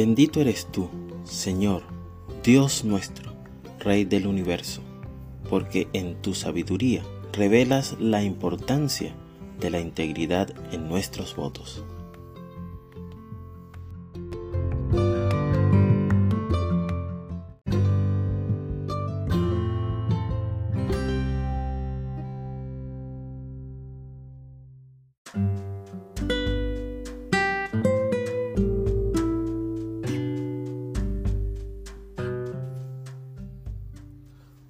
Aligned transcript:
Bendito 0.00 0.40
eres 0.40 0.68
tú, 0.70 0.88
Señor, 1.24 1.82
Dios 2.44 2.84
nuestro, 2.84 3.32
Rey 3.80 4.04
del 4.04 4.28
universo, 4.28 4.80
porque 5.50 5.88
en 5.92 6.14
tu 6.22 6.34
sabiduría 6.34 7.02
revelas 7.32 7.96
la 7.98 8.22
importancia 8.22 9.12
de 9.58 9.70
la 9.70 9.80
integridad 9.80 10.54
en 10.70 10.88
nuestros 10.88 11.34
votos. 11.34 11.82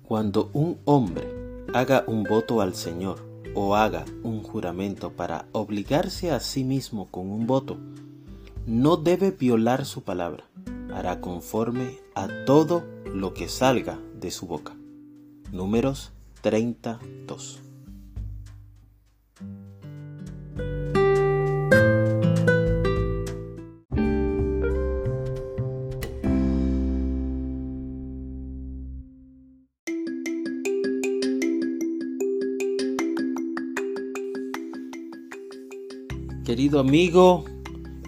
Cuando 0.09 0.49
un 0.55 0.79
hombre 0.87 1.29
haga 1.75 2.05
un 2.07 2.25
voto 2.25 2.63
al 2.63 2.75
Señor 2.75 3.19
o 3.55 3.77
haga 3.77 4.07
un 4.23 4.43
juramento 4.43 5.13
para 5.13 5.49
obligarse 5.53 6.31
a 6.31 6.41
sí 6.41 6.65
mismo 6.65 7.09
con 7.11 7.31
un 7.31 7.47
voto, 7.47 7.77
no 8.67 8.97
debe 8.97 9.33
violar 9.33 9.85
su 9.85 10.01
palabra, 10.01 10.45
hará 10.95 11.21
conforme 11.21 11.99
a 12.15 12.27
todo 12.47 12.85
lo 13.05 13.35
que 13.35 13.51
salga 13.51 13.99
de 14.19 14.31
su 14.31 14.47
boca. 14.47 14.75
Números 15.53 16.11
32. 16.41 17.68
Querido 36.49 36.81
amigo, 36.81 37.45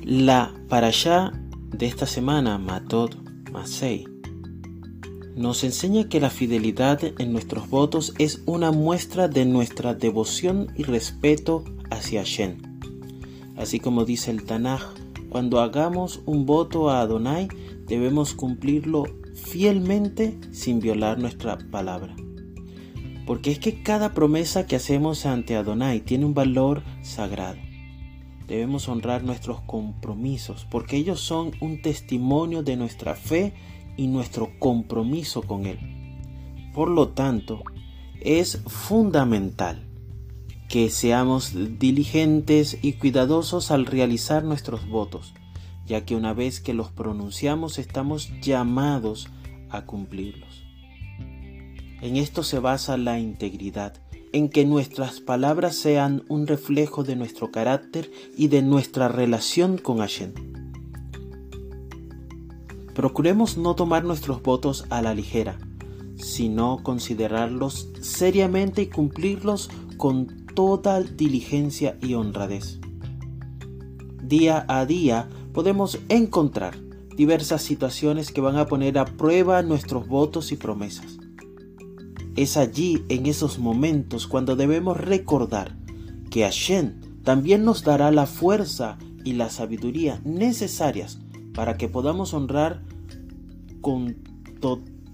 la 0.02 0.54
allá 0.70 1.30
de 1.76 1.84
esta 1.84 2.06
semana, 2.06 2.56
Matot 2.56 3.14
Masei, 3.52 4.06
nos 5.36 5.62
enseña 5.62 6.08
que 6.08 6.20
la 6.20 6.30
fidelidad 6.30 7.00
en 7.20 7.32
nuestros 7.32 7.68
votos 7.68 8.14
es 8.16 8.42
una 8.46 8.72
muestra 8.72 9.28
de 9.28 9.44
nuestra 9.44 9.92
devoción 9.92 10.68
y 10.74 10.84
respeto 10.84 11.64
hacia 11.90 12.22
Shen. 12.22 12.62
Así 13.58 13.78
como 13.78 14.06
dice 14.06 14.30
el 14.30 14.44
Tanaj, 14.44 14.84
cuando 15.28 15.60
hagamos 15.60 16.22
un 16.24 16.46
voto 16.46 16.88
a 16.88 17.02
Adonai, 17.02 17.46
debemos 17.86 18.32
cumplirlo 18.32 19.04
fielmente 19.34 20.38
sin 20.50 20.80
violar 20.80 21.18
nuestra 21.18 21.58
palabra. 21.70 22.16
Porque 23.26 23.50
es 23.50 23.58
que 23.58 23.82
cada 23.82 24.14
promesa 24.14 24.64
que 24.64 24.76
hacemos 24.76 25.26
ante 25.26 25.56
Adonai 25.56 26.00
tiene 26.00 26.24
un 26.24 26.32
valor 26.32 26.82
sagrado. 27.02 27.69
Debemos 28.50 28.88
honrar 28.88 29.22
nuestros 29.22 29.60
compromisos 29.60 30.66
porque 30.68 30.96
ellos 30.96 31.20
son 31.20 31.52
un 31.60 31.82
testimonio 31.82 32.64
de 32.64 32.74
nuestra 32.74 33.14
fe 33.14 33.52
y 33.96 34.08
nuestro 34.08 34.58
compromiso 34.58 35.42
con 35.42 35.66
Él. 35.66 35.78
Por 36.74 36.90
lo 36.90 37.10
tanto, 37.10 37.62
es 38.20 38.60
fundamental 38.66 39.86
que 40.68 40.90
seamos 40.90 41.52
diligentes 41.78 42.76
y 42.82 42.94
cuidadosos 42.94 43.70
al 43.70 43.86
realizar 43.86 44.42
nuestros 44.42 44.88
votos, 44.88 45.32
ya 45.86 46.04
que 46.04 46.16
una 46.16 46.34
vez 46.34 46.60
que 46.60 46.74
los 46.74 46.90
pronunciamos 46.90 47.78
estamos 47.78 48.32
llamados 48.40 49.28
a 49.70 49.82
cumplirlos. 49.82 50.64
En 52.00 52.16
esto 52.16 52.42
se 52.42 52.58
basa 52.58 52.96
la 52.96 53.20
integridad 53.20 53.94
en 54.32 54.48
que 54.48 54.64
nuestras 54.64 55.20
palabras 55.20 55.76
sean 55.76 56.22
un 56.28 56.46
reflejo 56.46 57.02
de 57.02 57.16
nuestro 57.16 57.50
carácter 57.50 58.10
y 58.36 58.48
de 58.48 58.62
nuestra 58.62 59.08
relación 59.08 59.78
con 59.78 59.98
Hashem. 59.98 60.32
Procuremos 62.94 63.56
no 63.56 63.74
tomar 63.74 64.04
nuestros 64.04 64.42
votos 64.42 64.84
a 64.90 65.02
la 65.02 65.14
ligera, 65.14 65.58
sino 66.16 66.82
considerarlos 66.82 67.88
seriamente 68.00 68.82
y 68.82 68.86
cumplirlos 68.86 69.70
con 69.96 70.46
toda 70.54 71.00
diligencia 71.02 71.96
y 72.02 72.14
honradez. 72.14 72.78
Día 74.22 74.64
a 74.68 74.84
día 74.86 75.28
podemos 75.52 75.98
encontrar 76.08 76.76
diversas 77.16 77.62
situaciones 77.62 78.30
que 78.32 78.40
van 78.40 78.56
a 78.56 78.66
poner 78.66 78.98
a 78.98 79.04
prueba 79.04 79.62
nuestros 79.62 80.06
votos 80.06 80.52
y 80.52 80.56
promesas. 80.56 81.18
Es 82.36 82.56
allí, 82.56 83.04
en 83.08 83.26
esos 83.26 83.58
momentos, 83.58 84.26
cuando 84.26 84.56
debemos 84.56 84.96
recordar 84.96 85.76
que 86.30 86.42
Hashem 86.42 87.22
también 87.24 87.64
nos 87.64 87.84
dará 87.84 88.10
la 88.10 88.26
fuerza 88.26 88.98
y 89.24 89.32
la 89.34 89.50
sabiduría 89.50 90.20
necesarias 90.24 91.18
para 91.54 91.76
que 91.76 91.88
podamos 91.88 92.32
honrar 92.32 92.82
con 93.80 94.16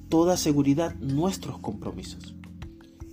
toda 0.09 0.37
seguridad 0.37 0.95
nuestros 0.97 1.59
compromisos. 1.59 2.35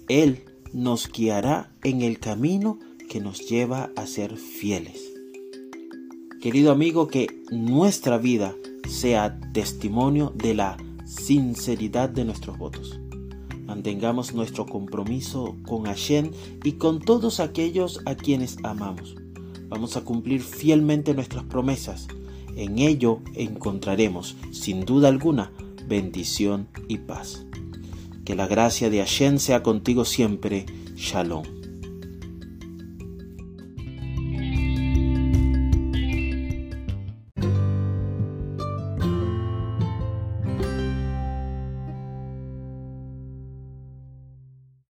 Él 0.10 0.44
nos 0.74 1.10
guiará 1.10 1.72
en 1.84 2.02
el 2.02 2.20
camino 2.20 2.80
que 3.10 3.22
nos 3.22 3.48
lleva 3.48 3.92
a 3.96 4.06
ser 4.06 4.38
fieles. 4.38 5.14
Querido 6.42 6.72
amigo, 6.72 7.08
que 7.08 7.28
nuestra 7.52 8.18
vida 8.18 8.54
sea 8.90 9.40
testimonio 9.54 10.34
de 10.36 10.54
la 10.56 10.78
sinceridad 11.06 12.10
de 12.10 12.26
nuestros 12.26 12.58
votos. 12.58 13.00
Mantengamos 13.66 14.34
nuestro 14.34 14.66
compromiso 14.66 15.56
con 15.66 15.86
Hashem 15.86 16.32
y 16.64 16.74
con 16.74 17.00
todos 17.00 17.40
aquellos 17.40 18.02
a 18.06 18.16
quienes 18.16 18.58
amamos. 18.64 19.16
Vamos 19.70 19.98
a 19.98 20.02
cumplir 20.02 20.42
fielmente 20.42 21.14
nuestras 21.14 21.44
promesas. 21.46 22.08
En 22.56 22.78
ello 22.78 23.20
encontraremos, 23.34 24.36
sin 24.52 24.86
duda 24.86 25.08
alguna, 25.08 25.52
bendición 25.88 26.68
y 26.88 27.00
paz. 27.00 27.46
Que 28.26 28.36
la 28.36 28.48
gracia 28.48 28.90
de 28.90 29.00
Hashem 29.00 29.40
sea 29.40 29.64
contigo 29.64 30.06
siempre. 30.06 30.66
Shalom. 30.96 31.63